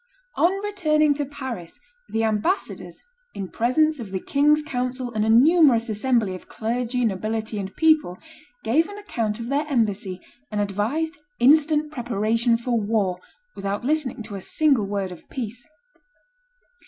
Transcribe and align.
On 0.35 0.51
returning 0.63 1.13
to 1.13 1.25
Paris 1.27 1.79
the 2.09 2.23
ambassadors, 2.23 3.03
in 3.35 3.49
presence 3.49 3.99
of 3.99 4.09
the 4.11 4.19
king's 4.19 4.63
council 4.63 5.13
and 5.13 5.23
a 5.23 5.29
numerous 5.29 5.89
assembly 5.89 6.33
of 6.33 6.47
clergy, 6.47 7.05
nobility, 7.05 7.59
and 7.59 7.75
people, 7.75 8.17
gave 8.63 8.89
an 8.89 8.97
account 8.97 9.39
of 9.39 9.45
their 9.49 9.67
embassy 9.69 10.19
and 10.49 10.59
advised 10.59 11.19
instant 11.39 11.91
preparation 11.91 12.57
for 12.57 12.81
war 12.81 13.19
without 13.55 13.85
listening 13.85 14.23
to 14.23 14.33
a 14.33 14.41
single 14.41 14.87
word 14.87 15.11
of 15.11 15.29
peace. 15.29 15.67